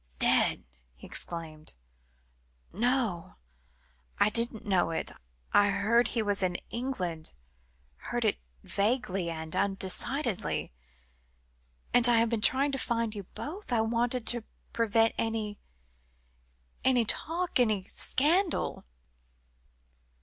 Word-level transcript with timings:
"Dead?" 0.17 0.63
he 0.95 1.05
exclaimed. 1.05 1.75
"No; 2.73 3.35
I 4.19 4.29
did 4.31 4.51
not 4.51 4.65
know. 4.65 4.91
I 5.53 5.69
heard 5.69 6.07
he 6.07 6.23
was 6.23 6.41
in 6.41 6.55
England, 6.71 7.33
heard 7.97 8.25
it 8.25 8.39
vaguely 8.63 9.29
and 9.29 9.55
undecidedly, 9.55 10.71
and 11.93 12.09
I 12.09 12.17
have 12.17 12.31
been 12.31 12.41
trying 12.41 12.71
to 12.71 12.79
find 12.79 13.13
you 13.13 13.25
both. 13.35 13.71
I 13.71 13.81
wanted 13.81 14.25
to 14.29 14.43
prevent 14.73 15.13
any 15.19 15.59
any 16.83 17.05
talk 17.05 17.59
any 17.59 17.83
scandal." 17.83 18.85